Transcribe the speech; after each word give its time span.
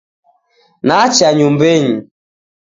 Nacha 0.87 1.27
nyumbenyi 1.37 1.95